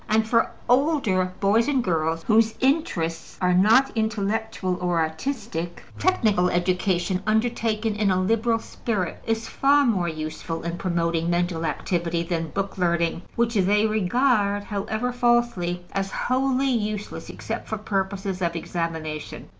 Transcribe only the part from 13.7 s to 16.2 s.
regard (however falsely) as